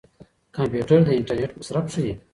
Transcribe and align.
کمپيوټر 0.55 0.99
د 1.05 1.09
انټرنيټ 1.17 1.51
مصرف 1.59 1.85
ښيي. 1.93 2.13